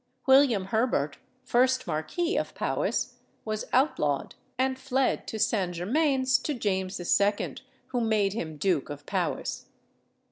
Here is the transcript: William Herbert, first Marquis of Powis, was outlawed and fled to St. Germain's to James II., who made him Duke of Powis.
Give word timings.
William 0.25 0.65
Herbert, 0.65 1.19
first 1.43 1.85
Marquis 1.85 2.35
of 2.35 2.55
Powis, 2.55 3.19
was 3.45 3.65
outlawed 3.71 4.33
and 4.57 4.79
fled 4.79 5.27
to 5.27 5.37
St. 5.37 5.75
Germain's 5.75 6.39
to 6.39 6.55
James 6.55 6.99
II., 6.99 7.57
who 7.89 8.01
made 8.01 8.33
him 8.33 8.57
Duke 8.57 8.89
of 8.89 9.05
Powis. 9.05 9.67